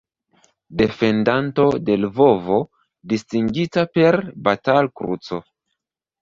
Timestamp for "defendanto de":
0.77-1.97